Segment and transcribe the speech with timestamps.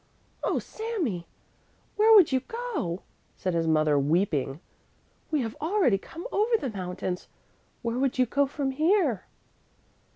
[0.43, 1.27] "Oh, Sami,
[1.95, 3.03] where would you go?"
[3.37, 4.59] said his mother, weeping.
[5.29, 7.27] "We have already come over the mountains,
[7.83, 9.27] where would you go from here?"